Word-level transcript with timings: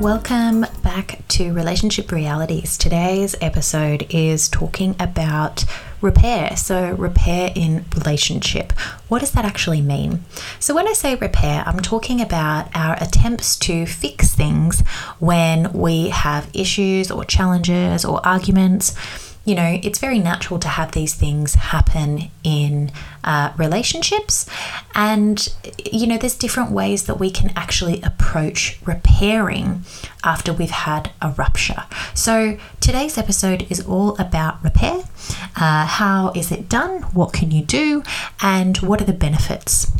Welcome 0.00 0.66
back 0.82 1.20
to 1.28 1.52
Relationship 1.52 2.10
Realities. 2.10 2.76
Today's 2.76 3.36
episode 3.40 4.06
is 4.10 4.48
talking 4.48 4.96
about 4.98 5.64
repair. 6.00 6.56
So, 6.56 6.92
repair 6.94 7.52
in 7.54 7.84
relationship. 7.94 8.72
What 9.08 9.20
does 9.20 9.30
that 9.30 9.44
actually 9.44 9.80
mean? 9.80 10.24
So, 10.58 10.74
when 10.74 10.88
I 10.88 10.94
say 10.94 11.14
repair, 11.14 11.62
I'm 11.64 11.78
talking 11.78 12.20
about 12.20 12.68
our 12.74 13.00
attempts 13.00 13.56
to 13.60 13.86
fix 13.86 14.34
things 14.34 14.80
when 15.20 15.72
we 15.72 16.08
have 16.08 16.50
issues 16.52 17.10
or 17.10 17.24
challenges 17.24 18.04
or 18.04 18.20
arguments 18.26 18.94
you 19.44 19.54
know, 19.54 19.78
it's 19.82 19.98
very 19.98 20.18
natural 20.18 20.58
to 20.60 20.68
have 20.68 20.92
these 20.92 21.14
things 21.14 21.54
happen 21.54 22.30
in 22.42 22.90
uh, 23.22 23.52
relationships. 23.56 24.46
And, 24.94 25.54
you 25.92 26.06
know, 26.06 26.16
there's 26.16 26.36
different 26.36 26.70
ways 26.70 27.04
that 27.04 27.20
we 27.20 27.30
can 27.30 27.52
actually 27.54 28.00
approach 28.02 28.78
repairing 28.84 29.82
after 30.22 30.52
we've 30.52 30.70
had 30.70 31.10
a 31.20 31.30
rupture. 31.30 31.84
So 32.14 32.56
today's 32.80 33.18
episode 33.18 33.70
is 33.70 33.84
all 33.86 34.16
about 34.18 34.62
repair. 34.64 35.04
Uh, 35.56 35.86
how 35.86 36.32
is 36.34 36.50
it 36.50 36.68
done? 36.68 37.02
What 37.12 37.32
can 37.32 37.50
you 37.50 37.62
do? 37.62 38.02
And 38.40 38.78
what 38.78 39.00
are 39.02 39.04
the 39.04 39.12
benefits? 39.12 39.92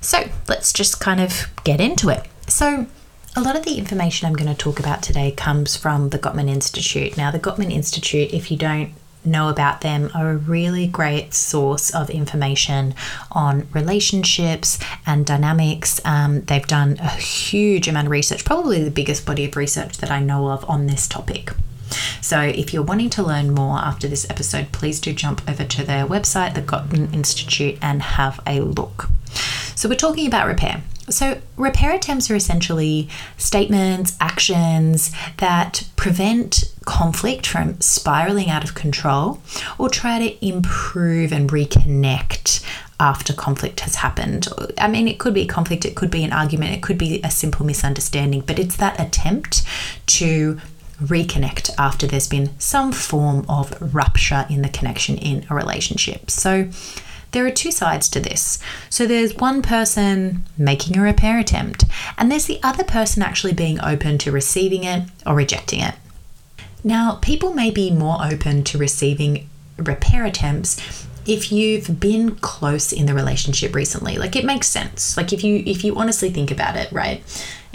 So 0.00 0.28
let's 0.48 0.72
just 0.72 1.00
kind 1.00 1.20
of 1.20 1.48
get 1.64 1.80
into 1.80 2.08
it. 2.08 2.26
So, 2.48 2.86
a 3.36 3.42
lot 3.42 3.54
of 3.54 3.64
the 3.66 3.76
information 3.76 4.26
I'm 4.26 4.32
going 4.32 4.50
to 4.50 4.56
talk 4.56 4.80
about 4.80 5.02
today 5.02 5.30
comes 5.30 5.76
from 5.76 6.08
the 6.08 6.18
Gottman 6.18 6.48
Institute. 6.48 7.18
Now, 7.18 7.30
the 7.30 7.38
Gottman 7.38 7.70
Institute, 7.70 8.32
if 8.32 8.50
you 8.50 8.56
don't 8.56 8.94
know 9.26 9.50
about 9.50 9.82
them, 9.82 10.10
are 10.14 10.30
a 10.30 10.36
really 10.38 10.86
great 10.86 11.34
source 11.34 11.94
of 11.94 12.08
information 12.08 12.94
on 13.30 13.68
relationships 13.74 14.78
and 15.04 15.26
dynamics. 15.26 16.00
Um, 16.02 16.46
they've 16.46 16.66
done 16.66 16.96
a 16.98 17.10
huge 17.10 17.88
amount 17.88 18.06
of 18.06 18.10
research, 18.10 18.46
probably 18.46 18.82
the 18.82 18.90
biggest 18.90 19.26
body 19.26 19.44
of 19.44 19.54
research 19.54 19.98
that 19.98 20.10
I 20.10 20.20
know 20.20 20.48
of 20.48 20.68
on 20.68 20.86
this 20.86 21.06
topic. 21.06 21.52
So, 22.22 22.40
if 22.40 22.72
you're 22.72 22.82
wanting 22.82 23.10
to 23.10 23.22
learn 23.22 23.54
more 23.54 23.78
after 23.78 24.08
this 24.08 24.28
episode, 24.30 24.72
please 24.72 24.98
do 24.98 25.12
jump 25.12 25.42
over 25.46 25.64
to 25.64 25.84
their 25.84 26.06
website, 26.06 26.54
the 26.54 26.62
Gottman 26.62 27.12
Institute, 27.12 27.76
and 27.82 28.00
have 28.00 28.40
a 28.46 28.60
look. 28.60 29.10
So, 29.74 29.90
we're 29.90 29.96
talking 29.96 30.26
about 30.26 30.46
repair. 30.46 30.82
So, 31.08 31.40
repair 31.56 31.94
attempts 31.94 32.30
are 32.30 32.34
essentially 32.34 33.08
statements, 33.36 34.16
actions 34.20 35.12
that 35.36 35.88
prevent 35.94 36.72
conflict 36.84 37.46
from 37.46 37.80
spiraling 37.80 38.50
out 38.50 38.64
of 38.64 38.74
control 38.74 39.40
or 39.78 39.88
try 39.88 40.18
to 40.18 40.46
improve 40.46 41.32
and 41.32 41.48
reconnect 41.50 42.64
after 42.98 43.32
conflict 43.32 43.80
has 43.80 43.96
happened. 43.96 44.48
I 44.78 44.88
mean, 44.88 45.06
it 45.06 45.18
could 45.18 45.34
be 45.34 45.46
conflict, 45.46 45.84
it 45.84 45.94
could 45.94 46.10
be 46.10 46.24
an 46.24 46.32
argument, 46.32 46.72
it 46.72 46.82
could 46.82 46.98
be 46.98 47.20
a 47.22 47.30
simple 47.30 47.66
misunderstanding, 47.66 48.40
but 48.40 48.58
it's 48.58 48.76
that 48.76 48.98
attempt 48.98 49.64
to 50.06 50.60
reconnect 51.02 51.70
after 51.78 52.06
there's 52.06 52.28
been 52.28 52.58
some 52.58 52.90
form 52.90 53.44
of 53.48 53.94
rupture 53.94 54.46
in 54.48 54.62
the 54.62 54.68
connection 54.68 55.18
in 55.18 55.46
a 55.50 55.54
relationship. 55.54 56.30
So, 56.30 56.70
there 57.32 57.46
are 57.46 57.50
two 57.50 57.70
sides 57.70 58.08
to 58.10 58.20
this. 58.20 58.58
So 58.88 59.06
there's 59.06 59.34
one 59.36 59.62
person 59.62 60.44
making 60.56 60.96
a 60.96 61.02
repair 61.02 61.38
attempt, 61.38 61.84
and 62.16 62.30
there's 62.30 62.46
the 62.46 62.60
other 62.62 62.84
person 62.84 63.22
actually 63.22 63.52
being 63.52 63.80
open 63.80 64.18
to 64.18 64.32
receiving 64.32 64.84
it 64.84 65.08
or 65.26 65.34
rejecting 65.34 65.80
it. 65.80 65.94
Now, 66.82 67.18
people 67.20 67.52
may 67.52 67.70
be 67.70 67.90
more 67.90 68.18
open 68.24 68.62
to 68.64 68.78
receiving 68.78 69.48
repair 69.76 70.24
attempts 70.24 71.06
if 71.26 71.50
you've 71.50 71.98
been 71.98 72.36
close 72.36 72.92
in 72.92 73.06
the 73.06 73.14
relationship 73.14 73.74
recently 73.74 74.16
like 74.16 74.36
it 74.36 74.44
makes 74.44 74.68
sense 74.68 75.16
like 75.16 75.32
if 75.32 75.42
you 75.42 75.62
if 75.66 75.84
you 75.84 75.96
honestly 75.96 76.30
think 76.30 76.50
about 76.50 76.76
it 76.76 76.90
right 76.92 77.22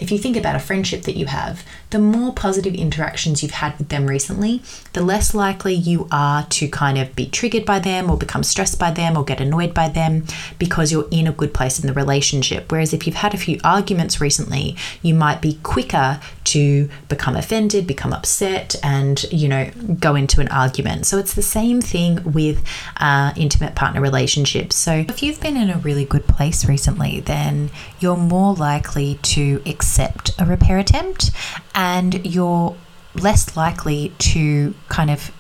if 0.02 0.12
you 0.12 0.18
think 0.18 0.36
about 0.36 0.56
a 0.56 0.60
friendship 0.60 1.04
that 1.04 1.16
you 1.16 1.28
have, 1.28 1.64
the 1.92 2.00
more 2.00 2.34
positive 2.34 2.74
interactions 2.74 3.44
you've 3.44 3.52
had 3.52 3.78
with 3.78 3.90
them 3.90 4.08
recently, 4.08 4.64
the 4.94 5.04
less 5.04 5.36
likely 5.36 5.76
you 5.76 6.08
are 6.12 6.44
to 6.48 6.68
kind 6.68 6.98
of 6.98 7.16
be 7.16 7.28
triggered 7.28 7.66
by 7.66 7.78
them 7.78 8.10
or 8.10 8.18
become 8.18 8.44
stressed 8.44 8.80
by 8.80 8.90
them 8.90 9.16
or 9.16 9.24
get 9.24 9.40
annoyed 9.40 9.74
by 9.74 9.88
them 9.88 10.26
because 10.58 10.92
you're 10.92 11.08
in 11.12 11.28
a 11.28 11.32
good 11.32 11.54
place 11.54 11.80
in 11.80 11.86
the 11.86 11.94
relationship. 11.94 12.72
Whereas 12.72 12.94
if 12.94 13.06
you've 13.06 13.18
had 13.18 13.36
a 13.36 13.38
few 13.38 13.60
arguments 13.64 14.20
recently, 14.20 14.76
you 15.04 15.14
might 15.14 15.40
be 15.40 15.60
quicker 15.62 16.20
to 16.46 16.90
become 17.08 17.36
offended, 17.36 17.86
become 17.86 18.12
upset, 18.12 18.76
and, 18.82 19.24
you 19.32 19.48
know, 19.48 19.70
go 20.00 20.16
into 20.16 20.42
an 20.42 20.48
argument. 20.48 21.06
So 21.06 21.20
it's 21.20 21.36
the 21.36 21.44
same 21.44 21.80
thing 21.80 22.24
with 22.24 22.66
uh, 22.98 23.34
intimate 23.38 23.76
partner 23.76 24.02
relationships. 24.02 24.76
So 24.76 25.06
if 25.08 25.22
you've 25.22 25.40
been 25.40 25.58
in 25.58 25.70
a 25.70 25.78
really 25.78 26.06
good 26.06 26.26
place 26.26 26.66
recently, 26.66 27.20
then 27.20 27.70
you're 28.00 28.18
more 28.18 28.56
likely 28.56 29.20
to 29.22 29.62
accept 29.68 29.91
accept 29.92 30.32
a 30.40 30.46
repair 30.46 30.78
attempt 30.78 31.32
and 31.76 32.26
you're 32.26 32.76
less 33.16 33.58
likely 33.58 34.14
to 34.20 34.74
kind 34.88 35.10
of 35.10 35.32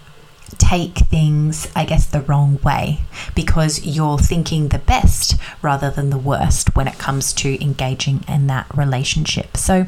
take 0.58 0.98
things, 0.98 1.72
I 1.74 1.86
guess, 1.86 2.06
the 2.06 2.20
wrong 2.20 2.60
way 2.62 3.00
because 3.34 3.86
you're 3.86 4.18
thinking 4.18 4.68
the 4.68 4.80
best 4.80 5.38
rather 5.62 5.90
than 5.90 6.10
the 6.10 6.18
worst 6.18 6.76
when 6.76 6.90
it 6.90 7.00
comes 7.00 7.32
to 7.34 7.64
engaging 7.64 8.26
in 8.28 8.48
that 8.48 8.68
relationship. 8.76 9.56
So 9.56 9.88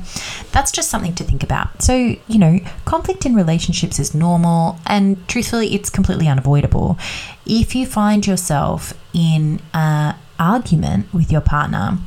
that's 0.53 0.72
just 0.72 0.90
something 0.90 1.13
to 1.16 1.25
think 1.25 1.44
about. 1.44 1.81
So, 1.81 2.16
you 2.28 2.40
know, 2.40 2.59
conflict 2.85 3.25
in 3.25 3.35
relationships 3.35 4.00
is 4.00 4.16
normal 4.16 4.80
and 4.85 5.28
truthfully, 5.28 5.75
it's 5.75 5.90
completely 5.90 6.30
unavoidable. 6.30 6.97
If 7.45 7.75
you 7.75 7.85
find 7.85 8.25
yourself 8.25 8.94
in 9.13 9.59
an 9.74 10.16
argument 10.40 11.13
with 11.13 11.30
your 11.30 11.41
partner 11.41 11.97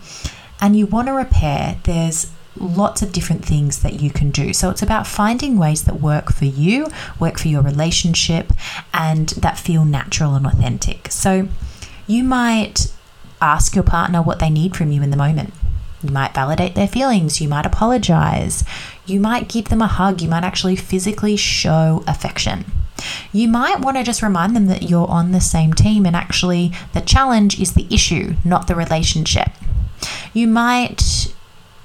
and 0.58 0.74
you 0.74 0.86
want 0.86 1.08
to 1.08 1.12
repair, 1.12 1.78
there's 1.84 2.32
lots 2.58 3.02
of 3.02 3.12
different 3.12 3.44
things 3.44 3.80
that 3.82 4.00
you 4.00 4.10
can 4.10 4.30
do. 4.30 4.52
So 4.52 4.70
it's 4.70 4.82
about 4.82 5.06
finding 5.06 5.58
ways 5.58 5.84
that 5.84 6.00
work 6.00 6.32
for 6.32 6.44
you, 6.44 6.88
work 7.18 7.38
for 7.38 7.48
your 7.48 7.62
relationship, 7.62 8.52
and 8.92 9.28
that 9.30 9.58
feel 9.58 9.84
natural 9.84 10.34
and 10.34 10.46
authentic. 10.46 11.10
So 11.10 11.48
you 12.06 12.24
might 12.24 12.92
ask 13.40 13.74
your 13.74 13.84
partner 13.84 14.22
what 14.22 14.38
they 14.38 14.50
need 14.50 14.76
from 14.76 14.90
you 14.90 15.02
in 15.02 15.10
the 15.10 15.16
moment. 15.16 15.52
You 16.02 16.10
might 16.10 16.34
validate 16.34 16.74
their 16.74 16.88
feelings. 16.88 17.40
You 17.40 17.48
might 17.48 17.66
apologize. 17.66 18.64
You 19.06 19.20
might 19.20 19.48
give 19.48 19.66
them 19.66 19.82
a 19.82 19.86
hug. 19.86 20.20
You 20.20 20.28
might 20.28 20.44
actually 20.44 20.76
physically 20.76 21.36
show 21.36 22.04
affection. 22.06 22.64
You 23.32 23.48
might 23.48 23.80
want 23.80 23.96
to 23.96 24.02
just 24.02 24.22
remind 24.22 24.56
them 24.56 24.66
that 24.66 24.82
you're 24.82 25.08
on 25.08 25.32
the 25.32 25.40
same 25.40 25.72
team 25.72 26.06
and 26.06 26.16
actually 26.16 26.72
the 26.92 27.00
challenge 27.00 27.60
is 27.60 27.74
the 27.74 27.86
issue, 27.90 28.34
not 28.44 28.66
the 28.66 28.74
relationship. 28.74 29.50
You 30.32 30.46
might 30.46 31.15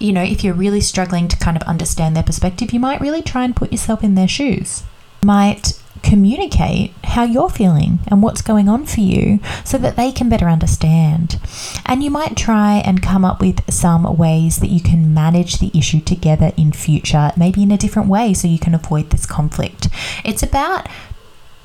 you 0.02 0.14
know, 0.14 0.24
if 0.24 0.44
you're 0.44 0.54
really 0.54 0.82
struggling 0.82 1.28
to 1.28 1.38
kind 1.38 1.58
of 1.58 1.64
understand 1.64 2.16
their 2.16 2.24
perspective, 2.24 2.74
you 2.74 2.80
might 2.80 3.02
really 3.02 3.22
try 3.22 3.44
and 3.44 3.56
put 3.56 3.72
yourself 3.72 4.04
in 4.04 4.16
their 4.16 4.28
shoes. 4.28 4.84
Might 5.24 5.80
communicate 6.04 6.94
how 7.04 7.24
you're 7.24 7.50
feeling 7.50 8.00
and 8.08 8.24
what's 8.24 8.42
going 8.42 8.68
on 8.68 8.86
for 8.86 9.02
you 9.02 9.40
so 9.64 9.78
that 9.78 9.96
they 9.96 10.12
can 10.12 10.30
better 10.30 10.48
understand. 10.48 11.40
And 11.86 12.04
you 12.04 12.10
might 12.10 12.36
try 12.36 12.82
and 12.86 13.04
come 13.04 13.24
up 13.24 13.40
with 13.40 13.72
some 13.72 14.18
ways 14.18 14.58
that 14.60 14.70
you 14.70 14.82
can 14.82 15.14
manage 15.14 15.60
the 15.60 15.72
issue 15.78 16.02
together 16.02 16.52
in 16.58 16.72
future, 16.72 17.32
maybe 17.38 17.64
in 17.64 17.72
a 17.72 17.78
different 17.78 18.10
way 18.10 18.34
so 18.34 18.48
you 18.48 18.60
can 18.60 18.74
avoid 18.74 19.10
this 19.10 19.26
conflict. 19.26 19.90
It's 20.26 20.44
about 20.44 20.88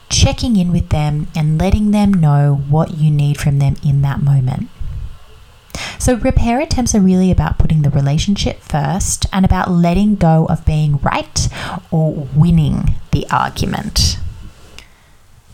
checking 0.08 0.56
in 0.56 0.70
with 0.70 0.90
them 0.90 1.28
and 1.34 1.58
letting 1.58 1.90
them 1.90 2.12
know 2.12 2.62
what 2.68 2.98
you 2.98 3.10
need 3.10 3.38
from 3.38 3.58
them 3.58 3.76
in 3.84 4.02
that 4.02 4.22
moment. 4.22 4.68
So, 5.98 6.14
repair 6.14 6.60
attempts 6.60 6.94
are 6.94 7.00
really 7.00 7.30
about 7.30 7.58
putting 7.58 7.82
the 7.82 7.90
relationship 7.90 8.60
first 8.60 9.26
and 9.32 9.44
about 9.44 9.70
letting 9.70 10.16
go 10.16 10.46
of 10.46 10.64
being 10.64 10.98
right 10.98 11.48
or 11.90 12.28
winning 12.34 12.94
the 13.12 13.26
argument. 13.30 14.18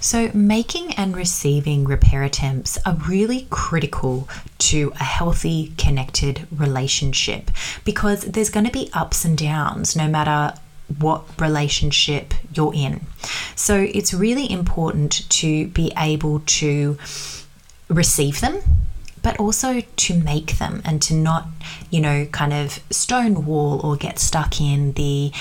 So, 0.00 0.32
making 0.34 0.94
and 0.94 1.16
receiving 1.16 1.84
repair 1.84 2.24
attempts 2.24 2.76
are 2.84 2.96
really 3.08 3.46
critical 3.50 4.28
to 4.58 4.92
a 4.98 5.04
healthy, 5.04 5.72
connected 5.78 6.48
relationship 6.50 7.52
because 7.84 8.22
there's 8.22 8.50
going 8.50 8.66
to 8.66 8.72
be 8.72 8.90
ups 8.92 9.24
and 9.24 9.38
downs 9.38 9.94
no 9.94 10.08
matter 10.08 10.54
what 10.98 11.40
relationship 11.40 12.34
you're 12.52 12.74
in. 12.74 13.02
So, 13.54 13.86
it's 13.94 14.12
really 14.12 14.50
important 14.50 15.30
to 15.30 15.68
be 15.68 15.92
able 15.96 16.40
to 16.40 16.98
receive 17.88 18.40
them 18.40 18.60
but 19.22 19.38
also 19.38 19.80
to 19.96 20.14
make 20.14 20.58
them 20.58 20.82
and 20.84 21.00
to 21.02 21.14
not, 21.14 21.46
you 21.90 22.00
know, 22.00 22.26
kind 22.26 22.52
of 22.52 22.80
stonewall 22.90 23.80
or 23.84 23.96
get 23.96 24.18
stuck 24.18 24.60
in 24.60 24.92
the 24.92 25.32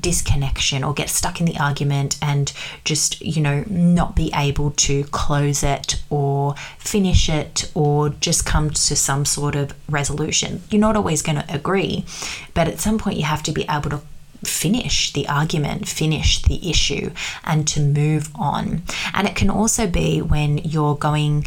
disconnection 0.00 0.84
or 0.84 0.92
get 0.92 1.08
stuck 1.08 1.40
in 1.40 1.46
the 1.46 1.58
argument 1.58 2.18
and 2.20 2.52
just, 2.84 3.20
you 3.20 3.40
know, 3.40 3.64
not 3.68 4.14
be 4.14 4.30
able 4.34 4.70
to 4.72 5.04
close 5.04 5.62
it 5.62 6.02
or 6.10 6.54
finish 6.78 7.28
it 7.28 7.70
or 7.74 8.10
just 8.10 8.44
come 8.44 8.70
to 8.70 8.94
some 8.94 9.24
sort 9.24 9.56
of 9.56 9.72
resolution. 9.88 10.62
You're 10.70 10.80
not 10.80 10.96
always 10.96 11.22
going 11.22 11.40
to 11.40 11.54
agree, 11.54 12.04
but 12.54 12.68
at 12.68 12.78
some 12.80 12.98
point 12.98 13.16
you 13.16 13.24
have 13.24 13.42
to 13.44 13.52
be 13.52 13.64
able 13.68 13.90
to 13.90 14.00
finish 14.44 15.12
the 15.12 15.28
argument, 15.28 15.86
finish 15.86 16.42
the 16.42 16.70
issue, 16.70 17.10
and 17.44 17.68
to 17.68 17.80
move 17.80 18.30
on. 18.34 18.82
And 19.12 19.28
it 19.28 19.36
can 19.36 19.50
also 19.50 19.86
be 19.86 20.22
when 20.22 20.58
you're 20.58 20.94
going 20.94 21.46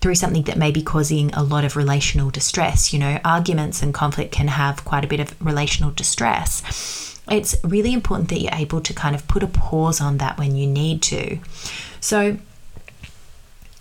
through 0.00 0.14
something 0.14 0.42
that 0.44 0.56
may 0.56 0.70
be 0.70 0.82
causing 0.82 1.32
a 1.34 1.42
lot 1.42 1.64
of 1.64 1.76
relational 1.76 2.30
distress. 2.30 2.92
You 2.92 2.98
know, 2.98 3.20
arguments 3.24 3.82
and 3.82 3.92
conflict 3.92 4.32
can 4.32 4.48
have 4.48 4.84
quite 4.84 5.04
a 5.04 5.08
bit 5.08 5.20
of 5.20 5.34
relational 5.44 5.90
distress. 5.90 7.18
it's 7.30 7.54
really 7.62 7.92
important 7.92 8.28
that 8.30 8.40
you're 8.40 8.54
able 8.54 8.80
to 8.80 8.92
kind 8.94 9.14
of 9.14 9.26
put 9.28 9.42
a 9.42 9.46
pause 9.46 10.00
on 10.00 10.18
that 10.18 10.38
when 10.38 10.56
you 10.56 10.66
need 10.66 11.02
to. 11.02 11.38
So, 12.00 12.38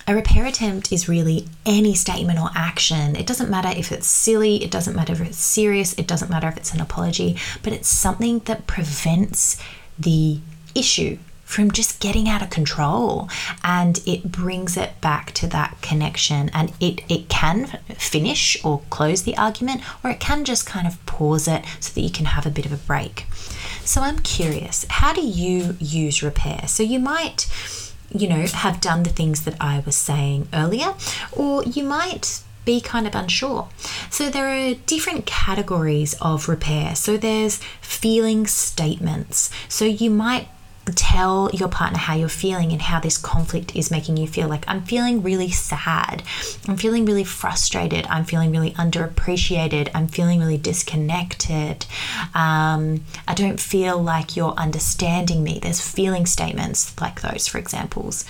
a 0.07 0.15
repair 0.15 0.45
attempt 0.45 0.91
is 0.91 1.07
really 1.07 1.47
any 1.67 1.93
statement 1.93 2.39
or 2.39 2.49
action. 2.55 3.15
It 3.15 3.27
doesn't 3.27 3.49
matter 3.49 3.69
if 3.69 3.91
it's 3.91 4.07
silly, 4.07 4.63
it 4.63 4.71
doesn't 4.71 4.95
matter 4.95 5.13
if 5.13 5.21
it's 5.21 5.37
serious, 5.37 5.93
it 5.93 6.07
doesn't 6.07 6.31
matter 6.31 6.47
if 6.47 6.57
it's 6.57 6.73
an 6.73 6.81
apology, 6.81 7.37
but 7.61 7.73
it's 7.73 7.87
something 7.87 8.39
that 8.39 8.65
prevents 8.65 9.61
the 9.99 10.39
issue 10.73 11.19
from 11.49 11.71
just 11.71 11.99
getting 11.99 12.29
out 12.29 12.43
of 12.43 12.49
control 12.51 13.27
and 13.63 14.03
it 14.05 14.31
brings 14.31 14.77
it 14.77 15.01
back 15.01 15.31
to 15.31 15.47
that 15.47 15.75
connection 15.81 16.47
and 16.53 16.71
it, 16.79 17.01
it 17.09 17.27
can 17.27 17.65
finish 17.97 18.63
or 18.63 18.83
close 18.91 19.23
the 19.23 19.35
argument 19.35 19.81
or 20.03 20.11
it 20.11 20.19
can 20.19 20.45
just 20.45 20.67
kind 20.67 20.85
of 20.85 21.03
pause 21.07 21.47
it 21.47 21.65
so 21.79 21.91
that 21.91 22.01
you 22.01 22.11
can 22.11 22.25
have 22.25 22.45
a 22.45 22.51
bit 22.51 22.67
of 22.67 22.71
a 22.71 22.77
break. 22.77 23.25
So 23.83 24.01
I'm 24.01 24.19
curious, 24.19 24.85
how 24.91 25.11
do 25.11 25.25
you 25.25 25.75
use 25.79 26.21
repair? 26.21 26.67
So 26.67 26.83
you 26.83 26.99
might 26.99 27.47
you 28.11 28.27
know, 28.27 28.45
have 28.45 28.79
done 28.79 29.01
the 29.01 29.09
things 29.09 29.43
that 29.45 29.55
I 29.59 29.81
was 29.85 29.95
saying 29.95 30.49
earlier, 30.53 30.93
or 31.31 31.63
you 31.63 31.83
might 31.83 32.41
be 32.63 32.79
kind 32.79 33.07
of 33.07 33.15
unsure. 33.15 33.69
So 34.11 34.29
there 34.29 34.47
are 34.47 34.75
different 34.85 35.25
categories 35.25 36.15
of 36.21 36.47
repair. 36.47 36.95
So 36.95 37.17
there's 37.17 37.59
feeling 37.81 38.45
statements. 38.45 39.49
So 39.67 39.85
you 39.85 40.11
might 40.11 40.47
tell 40.91 41.49
your 41.53 41.67
partner 41.67 41.97
how 41.97 42.15
you're 42.15 42.29
feeling 42.29 42.71
and 42.71 42.81
how 42.81 42.99
this 42.99 43.17
conflict 43.17 43.75
is 43.75 43.91
making 43.91 44.17
you 44.17 44.27
feel 44.27 44.47
like 44.47 44.63
I'm 44.67 44.83
feeling 44.83 45.21
really 45.21 45.49
sad. 45.49 46.23
I'm 46.67 46.77
feeling 46.77 47.05
really 47.05 47.23
frustrated. 47.23 48.05
I'm 48.07 48.23
feeling 48.23 48.51
really 48.51 48.71
underappreciated. 48.71 49.89
I'm 49.93 50.07
feeling 50.07 50.39
really 50.39 50.57
disconnected. 50.57 51.85
Um, 52.33 53.03
I 53.27 53.33
don't 53.35 53.59
feel 53.59 54.01
like 54.01 54.35
you're 54.35 54.53
understanding 54.53 55.43
me. 55.43 55.59
There's 55.61 55.81
feeling 55.81 56.25
statements 56.25 56.99
like 56.99 57.21
those, 57.21 57.47
for 57.47 57.57
examples. 57.57 58.25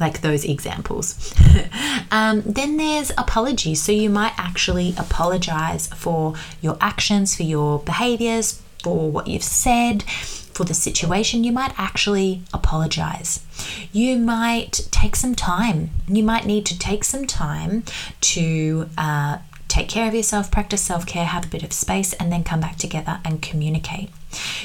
Like 0.00 0.20
those 0.20 0.44
examples. 0.44 1.34
um, 2.10 2.42
then 2.44 2.76
there's 2.76 3.10
apologies. 3.16 3.82
So 3.82 3.92
you 3.92 4.10
might 4.10 4.32
actually 4.36 4.94
apologize 4.98 5.86
for 5.88 6.34
your 6.60 6.76
actions, 6.80 7.36
for 7.36 7.44
your 7.44 7.78
behaviors, 7.80 8.60
for 8.82 9.10
what 9.10 9.28
you've 9.28 9.44
said 9.44 10.04
for 10.52 10.64
the 10.64 10.74
situation, 10.74 11.44
you 11.44 11.52
might 11.52 11.72
actually 11.78 12.42
apologize. 12.52 13.44
You 13.92 14.18
might 14.18 14.88
take 14.90 15.16
some 15.16 15.34
time. 15.34 15.90
You 16.08 16.22
might 16.22 16.46
need 16.46 16.66
to 16.66 16.78
take 16.78 17.04
some 17.04 17.26
time 17.26 17.84
to 18.20 18.88
uh, 18.98 19.38
take 19.68 19.88
care 19.88 20.06
of 20.06 20.14
yourself, 20.14 20.50
practice 20.50 20.82
self 20.82 21.06
care, 21.06 21.24
have 21.24 21.44
a 21.44 21.48
bit 21.48 21.62
of 21.62 21.72
space, 21.72 22.12
and 22.14 22.30
then 22.30 22.44
come 22.44 22.60
back 22.60 22.76
together 22.76 23.20
and 23.24 23.40
communicate. 23.40 24.10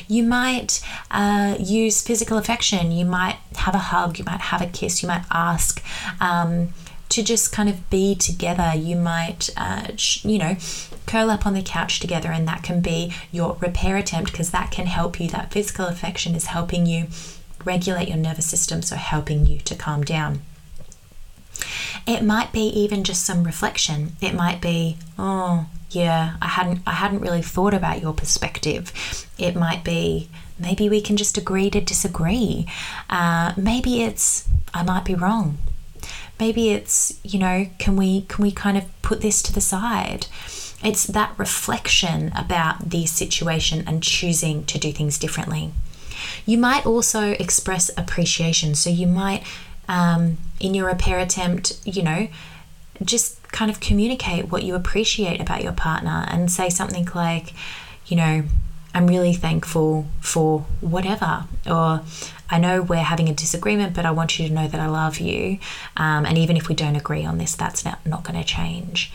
You 0.08 0.24
might 0.24 0.82
uh, 1.12 1.56
use 1.60 2.02
physical 2.02 2.38
affection. 2.38 2.92
You 2.92 3.06
might 3.06 3.38
have 3.56 3.76
a 3.76 3.80
hug. 3.80 4.20
You 4.20 4.26
might 4.26 4.42
have 4.42 4.62
a 4.62 4.68
kiss. 4.68 5.02
You 5.02 5.08
might 5.08 5.26
ask. 5.32 5.84
Um, 6.20 6.74
to 7.10 7.24
just 7.24 7.52
kind 7.52 7.70
of 7.70 7.90
be 7.90 8.16
together. 8.16 8.74
You 8.76 8.96
might, 8.96 9.50
uh, 9.58 9.92
you 10.24 10.38
know, 10.38 10.58
curl 11.06 11.30
up 11.30 11.46
on 11.46 11.54
the 11.54 11.62
couch 11.62 12.00
together, 12.00 12.32
and 12.32 12.48
that 12.48 12.64
can 12.64 12.82
be 12.82 13.14
your 13.32 13.58
repair 13.60 13.98
attempt 13.98 14.32
because 14.32 14.52
that 14.52 14.72
can 14.72 14.88
help 14.88 15.20
you. 15.20 15.30
That 15.30 15.52
physical 15.52 15.86
affection 15.88 16.36
is 16.36 16.48
helping 16.48 16.86
you 16.86 17.08
regulate 17.64 18.10
your 18.10 18.18
nervous 18.18 18.46
system, 18.46 18.82
so 18.82 18.96
helping 18.96 19.46
you 19.46 19.60
to 19.60 19.76
calm 19.76 20.04
down. 20.04 20.42
It 22.06 22.24
might 22.24 22.52
be 22.52 22.68
even 22.68 23.04
just 23.04 23.26
some 23.26 23.44
reflection. 23.44 24.16
It 24.22 24.34
might 24.34 24.62
be, 24.62 24.98
oh, 25.18 25.68
yeah, 25.90 26.38
I 26.42 26.48
hadn't 26.48 26.82
I 26.86 26.92
hadn't 26.92 27.22
really 27.22 27.42
thought 27.42 27.74
about 27.74 28.02
your 28.02 28.14
perspective. 28.14 28.92
It 29.38 29.56
might 29.56 29.84
be 29.84 30.30
maybe 30.60 30.90
we 30.90 31.02
can 31.02 31.18
just 31.18 31.38
agree 31.38 31.70
to 31.70 31.82
disagree. 31.82 32.68
Uh, 33.10 33.54
maybe 33.56 34.04
it's 34.04 34.48
I 34.74 34.84
might 34.84 35.06
be 35.06 35.16
wrong 35.16 35.58
maybe 36.40 36.70
it's 36.70 37.20
you 37.24 37.40
know 37.40 37.68
can 37.80 37.96
we 37.96 38.22
can 38.22 38.44
we 38.44 38.52
kind 38.52 38.78
of 38.78 38.86
put 39.02 39.22
this 39.22 39.42
to 39.42 39.54
the 39.54 39.62
side 39.62 40.28
it's 40.84 41.06
that 41.06 41.34
reflection 41.38 42.32
about 42.36 42.90
the 42.90 43.06
situation 43.06 43.84
and 43.88 44.04
choosing 44.04 44.64
to 44.66 44.78
do 44.78 44.92
things 44.92 45.18
differently 45.18 45.72
you 46.46 46.58
might 46.58 46.86
also 46.86 47.32
express 47.34 47.90
appreciation 47.98 48.76
so 48.76 48.90
you 48.90 49.08
might 49.08 49.44
um, 49.88 50.38
in 50.60 50.74
your 50.74 50.88
repair 50.88 51.20
attempt 51.20 51.80
you 51.86 52.04
know 52.04 52.28
just 53.04 53.42
kind 53.52 53.70
of 53.70 53.80
communicate 53.80 54.52
what 54.52 54.64
you 54.64 54.76
appreciate 54.76 55.40
about 55.40 55.64
your 55.64 55.72
partner 55.72 56.26
and 56.30 56.52
say 56.52 56.70
something 56.70 57.08
like 57.14 57.54
you 58.08 58.18
know 58.18 58.44
I'm 58.98 59.06
really 59.06 59.34
thankful 59.34 60.08
for 60.22 60.62
whatever. 60.82 61.46
Or 61.70 62.02
I 62.50 62.60
know 62.60 62.82
we're 62.82 62.98
having 62.98 63.30
a 63.30 63.34
disagreement, 63.34 63.94
but 63.94 64.06
I 64.06 64.12
want 64.12 64.40
you 64.40 64.48
to 64.48 64.54
know 64.54 64.68
that 64.68 64.80
I 64.80 64.88
love 64.88 65.20
you. 65.20 65.60
Um, 65.96 66.26
and 66.26 66.38
even 66.38 66.58
if 66.58 66.70
we 66.70 66.76
don't 66.76 66.96
agree 66.96 67.26
on 67.26 67.38
this, 67.38 67.56
that's 67.56 67.84
not, 67.84 68.06
not 68.06 68.24
going 68.24 68.40
to 68.40 68.46
change. 68.46 69.12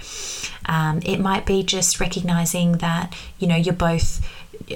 Um, 0.66 1.00
it 1.04 1.18
might 1.18 1.46
be 1.46 1.62
just 1.62 1.98
recognizing 2.00 2.72
that, 2.78 3.14
you 3.38 3.46
know, 3.46 3.56
you're 3.56 3.74
both 3.74 4.24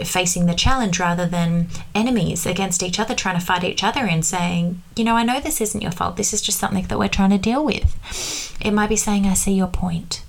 facing 0.04 0.46
the 0.46 0.54
challenge 0.54 0.98
rather 0.98 1.26
than 1.26 1.68
enemies 1.94 2.46
against 2.46 2.82
each 2.82 2.98
other, 2.98 3.14
trying 3.14 3.38
to 3.38 3.44
fight 3.44 3.64
each 3.64 3.84
other 3.84 4.00
and 4.00 4.24
saying, 4.24 4.82
you 4.96 5.04
know, 5.04 5.16
I 5.16 5.22
know 5.22 5.40
this 5.40 5.60
isn't 5.60 5.80
your 5.80 5.92
fault. 5.92 6.16
This 6.16 6.32
is 6.32 6.42
just 6.42 6.58
something 6.58 6.86
that 6.86 6.98
we're 6.98 7.08
trying 7.08 7.30
to 7.30 7.38
deal 7.38 7.64
with. 7.64 8.56
It 8.60 8.72
might 8.72 8.88
be 8.88 8.96
saying, 8.96 9.26
I 9.26 9.34
see 9.34 9.52
your 9.52 9.68
point. 9.68 10.22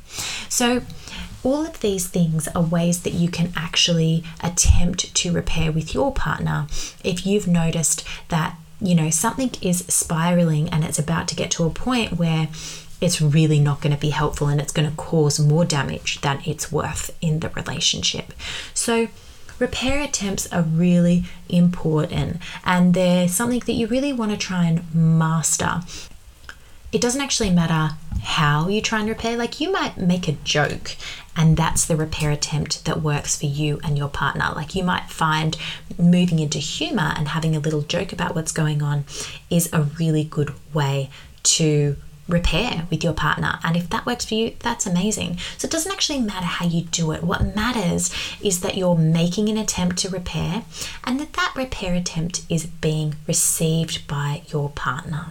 So, 0.50 0.82
all 1.48 1.66
of 1.66 1.80
these 1.80 2.08
things 2.08 2.50
are 2.50 2.62
ways 2.62 3.04
that 3.04 3.14
you 3.14 3.30
can 3.30 3.54
actually 3.56 4.22
attempt 4.44 5.16
to 5.16 5.32
repair 5.32 5.72
with 5.72 5.94
your 5.94 6.12
partner 6.12 6.68
if 7.06 7.26
you've 7.26 7.48
noticed 7.48 8.06
that, 8.28 8.58
you 8.82 8.94
know, 8.94 9.10
something 9.10 9.52
is 9.62 9.80
spiraling 9.88 10.68
and 10.68 10.84
it's 10.84 11.00
about 11.00 11.26
to 11.30 11.36
get 11.38 11.50
to 11.50 11.64
a 11.64 11.70
point 11.70 12.18
where 12.18 12.50
it's 13.00 13.22
really 13.22 13.62
not 13.62 13.80
going 13.80 13.96
to 13.96 14.02
be 14.02 14.10
helpful 14.10 14.50
and 14.50 14.60
it's 14.60 14.74
going 14.74 14.90
to 14.90 14.96
cause 14.98 15.40
more 15.40 15.64
damage 15.64 16.20
than 16.20 16.42
it's 16.46 16.70
worth 16.70 17.16
in 17.22 17.40
the 17.40 17.50
relationship. 17.50 18.34
So, 18.74 19.08
repair 19.58 20.04
attempts 20.04 20.52
are 20.52 20.64
really 20.64 21.24
important 21.48 22.42
and 22.66 22.94
they're 22.94 23.30
something 23.30 23.62
that 23.62 23.74
you 23.74 23.88
really 23.88 24.12
want 24.12 24.32
to 24.32 24.38
try 24.38 24.66
and 24.66 24.94
master 24.94 25.80
it 26.92 27.02
doesn't 27.02 27.22
actually 27.22 27.52
matter 27.52 27.96
how 28.22 28.68
you 28.68 28.82
try 28.82 29.00
and 29.00 29.10
repair. 29.10 29.38
Like 29.38 29.60
you 29.60 29.72
might 29.72 29.98
make 29.98 30.28
a 30.28 30.34
joke, 30.44 30.96
and 31.36 31.58
that's 31.58 31.86
the 31.86 31.96
repair 31.96 32.32
attempt 32.32 32.86
that 32.86 33.02
works 33.02 33.38
for 33.38 33.46
you 33.46 33.80
and 33.84 33.98
your 33.98 34.10
partner. 34.10 34.52
Like 34.56 34.74
you 34.76 34.84
might 34.84 35.10
find 35.10 35.58
moving 35.98 36.40
into 36.40 36.60
humor 36.60 37.14
and 37.16 37.30
having 37.30 37.56
a 37.56 37.60
little 37.60 37.82
joke 37.82 38.14
about 38.14 38.36
what's 38.36 38.52
going 38.52 38.82
on 38.82 39.06
is 39.50 39.72
a 39.72 39.84
really 39.84 40.24
good 40.24 40.54
way 40.74 41.10
to 41.44 41.98
repair 42.28 42.88
with 42.90 43.04
your 43.04 43.14
partner. 43.14 43.60
And 43.64 43.78
if 43.78 43.90
that 43.90 44.06
works 44.06 44.26
for 44.26 44.34
you, 44.34 44.56
that's 44.60 44.86
amazing. 44.86 45.38
So 45.58 45.66
it 45.66 45.72
doesn't 45.72 45.92
actually 45.92 46.20
matter 46.20 46.46
how 46.46 46.66
you 46.66 46.82
do 46.84 47.12
it. 47.12 47.24
What 47.24 47.56
matters 47.56 48.14
is 48.42 48.62
that 48.62 48.76
you're 48.76 48.98
making 48.98 49.48
an 49.50 49.58
attempt 49.58 49.98
to 50.00 50.10
repair 50.10 50.64
and 51.04 51.20
that 51.20 51.34
that 51.34 51.54
repair 51.56 51.94
attempt 51.94 52.42
is 52.50 52.66
being 52.66 53.16
received 53.28 54.08
by 54.08 54.42
your 54.50 54.70
partner. 54.70 55.28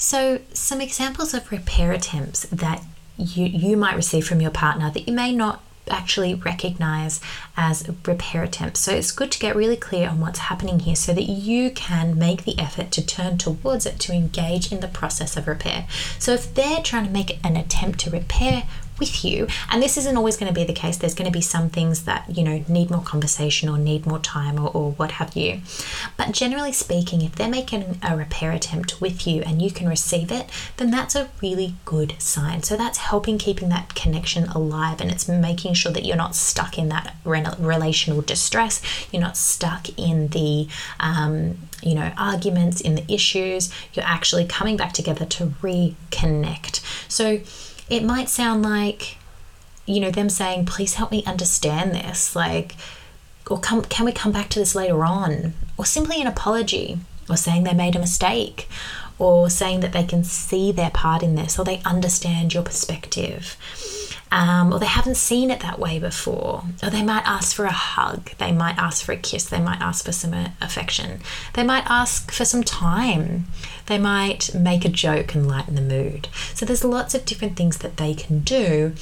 So, 0.00 0.40
some 0.54 0.80
examples 0.80 1.34
of 1.34 1.52
repair 1.52 1.92
attempts 1.92 2.46
that 2.46 2.82
you, 3.18 3.44
you 3.44 3.76
might 3.76 3.96
receive 3.96 4.26
from 4.26 4.40
your 4.40 4.50
partner 4.50 4.90
that 4.90 5.06
you 5.06 5.14
may 5.14 5.30
not 5.30 5.62
actually 5.90 6.34
recognize 6.34 7.20
as 7.56 7.88
repair 8.06 8.42
attempts. 8.42 8.80
So 8.80 8.92
it's 8.92 9.12
good 9.12 9.30
to 9.32 9.38
get 9.38 9.56
really 9.56 9.76
clear 9.76 10.08
on 10.08 10.20
what's 10.20 10.38
happening 10.38 10.80
here 10.80 10.96
so 10.96 11.12
that 11.12 11.24
you 11.24 11.70
can 11.70 12.18
make 12.18 12.44
the 12.44 12.58
effort 12.58 12.90
to 12.92 13.04
turn 13.04 13.38
towards 13.38 13.86
it 13.86 13.98
to 14.00 14.12
engage 14.12 14.72
in 14.72 14.80
the 14.80 14.88
process 14.88 15.36
of 15.36 15.46
repair. 15.46 15.86
So 16.18 16.32
if 16.32 16.54
they're 16.54 16.82
trying 16.82 17.06
to 17.06 17.12
make 17.12 17.38
an 17.44 17.56
attempt 17.56 17.98
to 18.00 18.10
repair 18.10 18.64
with 19.00 19.24
you. 19.24 19.48
And 19.70 19.82
this 19.82 19.96
isn't 19.96 20.16
always 20.16 20.36
going 20.36 20.52
to 20.52 20.58
be 20.58 20.64
the 20.64 20.72
case. 20.72 20.96
There's 20.96 21.14
going 21.14 21.30
to 21.30 21.36
be 21.36 21.40
some 21.40 21.70
things 21.70 22.04
that, 22.04 22.36
you 22.36 22.44
know, 22.44 22.64
need 22.68 22.90
more 22.90 23.02
conversation 23.02 23.68
or 23.68 23.78
need 23.78 24.06
more 24.06 24.18
time 24.18 24.58
or, 24.58 24.68
or 24.68 24.92
what 24.92 25.12
have 25.12 25.34
you. 25.34 25.60
But 26.16 26.32
generally 26.32 26.72
speaking, 26.72 27.22
if 27.22 27.34
they're 27.34 27.48
making 27.48 27.98
a 28.02 28.16
repair 28.16 28.52
attempt 28.52 29.00
with 29.00 29.26
you 29.26 29.42
and 29.42 29.60
you 29.60 29.70
can 29.70 29.88
receive 29.88 30.30
it, 30.30 30.48
then 30.76 30.90
that's 30.90 31.16
a 31.16 31.30
really 31.42 31.74
good 31.84 32.14
sign. 32.18 32.62
So 32.62 32.76
that's 32.76 32.98
helping 32.98 33.38
keeping 33.38 33.70
that 33.70 33.94
connection 33.94 34.44
alive 34.44 35.00
and 35.00 35.10
it's 35.10 35.28
making 35.28 35.74
sure 35.74 35.92
that 35.92 36.04
you're 36.04 36.16
not 36.16 36.34
stuck 36.34 36.78
in 36.78 36.88
that 36.90 37.14
relational 37.24 38.20
distress. 38.20 38.82
You're 39.10 39.22
not 39.22 39.36
stuck 39.36 39.88
in 39.98 40.28
the, 40.28 40.68
um, 40.98 41.58
you 41.82 41.94
know, 41.94 42.12
arguments, 42.16 42.80
in 42.80 42.94
the 42.94 43.12
issues. 43.12 43.72
You're 43.94 44.04
actually 44.04 44.44
coming 44.46 44.76
back 44.76 44.92
together 44.92 45.24
to 45.24 45.46
reconnect. 45.62 46.80
So, 47.08 47.40
it 47.90 48.04
might 48.04 48.28
sound 48.28 48.62
like, 48.62 49.16
you 49.84 50.00
know, 50.00 50.10
them 50.10 50.30
saying, 50.30 50.64
please 50.64 50.94
help 50.94 51.10
me 51.10 51.24
understand 51.26 51.92
this. 51.92 52.34
Like, 52.36 52.76
or 53.50 53.58
come, 53.58 53.82
can 53.82 54.06
we 54.06 54.12
come 54.12 54.32
back 54.32 54.48
to 54.50 54.60
this 54.60 54.76
later 54.76 55.04
on? 55.04 55.54
Or 55.76 55.84
simply 55.84 56.20
an 56.20 56.28
apology, 56.28 57.00
or 57.28 57.36
saying 57.36 57.64
they 57.64 57.74
made 57.74 57.96
a 57.96 58.00
mistake, 58.00 58.68
or 59.18 59.50
saying 59.50 59.80
that 59.80 59.92
they 59.92 60.04
can 60.04 60.22
see 60.22 60.70
their 60.70 60.90
part 60.90 61.22
in 61.22 61.34
this, 61.34 61.58
or 61.58 61.64
they 61.64 61.82
understand 61.84 62.54
your 62.54 62.62
perspective. 62.62 63.56
Um, 64.32 64.72
or 64.72 64.78
they 64.78 64.86
haven't 64.86 65.16
seen 65.16 65.50
it 65.50 65.60
that 65.60 65.78
way 65.78 65.98
before, 65.98 66.62
or 66.82 66.90
they 66.90 67.02
might 67.02 67.26
ask 67.26 67.54
for 67.54 67.64
a 67.64 67.72
hug, 67.72 68.30
they 68.38 68.52
might 68.52 68.78
ask 68.78 69.04
for 69.04 69.12
a 69.12 69.16
kiss, 69.16 69.44
they 69.44 69.60
might 69.60 69.80
ask 69.80 70.04
for 70.04 70.12
some 70.12 70.32
uh, 70.32 70.50
affection, 70.60 71.20
they 71.54 71.64
might 71.64 71.84
ask 71.90 72.30
for 72.30 72.44
some 72.44 72.62
time, 72.62 73.46
they 73.86 73.98
might 73.98 74.54
make 74.54 74.84
a 74.84 74.88
joke 74.88 75.34
and 75.34 75.48
lighten 75.48 75.74
the 75.74 75.80
mood. 75.80 76.28
So 76.54 76.64
there's 76.64 76.84
lots 76.84 77.14
of 77.14 77.24
different 77.24 77.56
things 77.56 77.78
that 77.78 77.96
they 77.96 78.14
can 78.14 78.40
do 78.40 78.94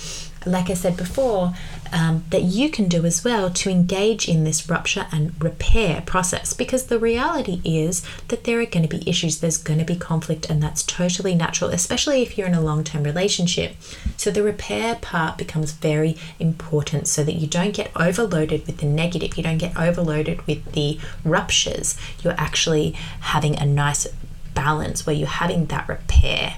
like 0.46 0.70
I 0.70 0.74
said 0.74 0.96
before, 0.96 1.54
um, 1.92 2.24
that 2.30 2.42
you 2.42 2.70
can 2.70 2.88
do 2.88 3.04
as 3.04 3.24
well 3.24 3.50
to 3.50 3.70
engage 3.70 4.28
in 4.28 4.44
this 4.44 4.68
rupture 4.68 5.06
and 5.10 5.32
repair 5.42 6.02
process 6.02 6.52
because 6.52 6.86
the 6.86 6.98
reality 6.98 7.60
is 7.64 8.02
that 8.28 8.44
there 8.44 8.60
are 8.60 8.66
going 8.66 8.86
to 8.86 8.96
be 8.96 9.08
issues, 9.08 9.40
there's 9.40 9.58
going 9.58 9.78
to 9.78 9.84
be 9.84 9.96
conflict, 9.96 10.50
and 10.50 10.62
that's 10.62 10.82
totally 10.82 11.34
natural, 11.34 11.70
especially 11.70 12.22
if 12.22 12.36
you're 12.36 12.46
in 12.46 12.54
a 12.54 12.60
long 12.60 12.84
term 12.84 13.02
relationship. 13.02 13.76
So 14.16 14.30
the 14.30 14.42
repair 14.42 14.96
part 14.96 15.38
becomes 15.38 15.72
very 15.72 16.16
important 16.38 17.08
so 17.08 17.24
that 17.24 17.34
you 17.34 17.46
don't 17.46 17.74
get 17.74 17.90
overloaded 17.96 18.66
with 18.66 18.78
the 18.78 18.86
negative, 18.86 19.36
you 19.36 19.42
don't 19.42 19.58
get 19.58 19.78
overloaded 19.78 20.46
with 20.46 20.72
the 20.72 20.98
ruptures. 21.24 21.96
You're 22.22 22.38
actually 22.38 22.92
having 23.20 23.56
a 23.56 23.66
nice 23.66 24.06
balance 24.54 25.06
where 25.06 25.14
you're 25.14 25.28
having 25.28 25.66
that 25.66 25.88
repair. 25.88 26.56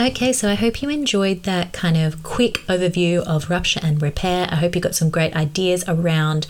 Okay, 0.00 0.32
so 0.32 0.48
I 0.48 0.54
hope 0.54 0.80
you 0.80 0.88
enjoyed 0.88 1.42
that 1.42 1.74
kind 1.74 1.94
of 1.94 2.22
quick 2.22 2.54
overview 2.68 3.18
of 3.18 3.50
rupture 3.50 3.80
and 3.82 4.00
repair. 4.00 4.48
I 4.50 4.56
hope 4.56 4.74
you 4.74 4.80
got 4.80 4.94
some 4.94 5.10
great 5.10 5.36
ideas 5.36 5.84
around 5.86 6.46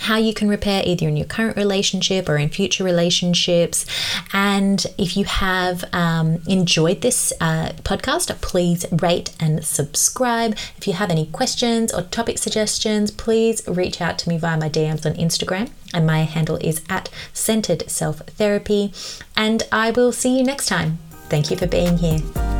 how 0.00 0.16
you 0.16 0.32
can 0.32 0.48
repair 0.48 0.82
either 0.86 1.06
in 1.06 1.14
your 1.14 1.26
current 1.26 1.54
relationship 1.54 2.30
or 2.30 2.38
in 2.38 2.48
future 2.48 2.82
relationships. 2.82 3.84
And 4.32 4.86
if 4.96 5.18
you 5.18 5.26
have 5.26 5.84
um, 5.92 6.40
enjoyed 6.46 7.02
this 7.02 7.30
uh, 7.42 7.72
podcast, 7.82 8.34
please 8.40 8.86
rate 8.90 9.36
and 9.38 9.62
subscribe. 9.62 10.56
If 10.78 10.86
you 10.86 10.94
have 10.94 11.10
any 11.10 11.26
questions 11.26 11.92
or 11.92 12.04
topic 12.04 12.38
suggestions, 12.38 13.10
please 13.10 13.68
reach 13.68 14.00
out 14.00 14.18
to 14.20 14.30
me 14.30 14.38
via 14.38 14.56
my 14.56 14.70
DMs 14.70 15.04
on 15.04 15.12
Instagram. 15.16 15.68
And 15.92 16.06
my 16.06 16.22
handle 16.22 16.56
is 16.62 16.82
at 16.88 17.10
Centered 17.34 17.90
Self 17.90 18.20
Therapy. 18.20 18.94
And 19.36 19.62
I 19.70 19.90
will 19.90 20.10
see 20.10 20.38
you 20.38 20.42
next 20.42 20.68
time. 20.68 21.00
Thank 21.28 21.50
you 21.50 21.58
for 21.58 21.66
being 21.66 21.98
here. 21.98 22.53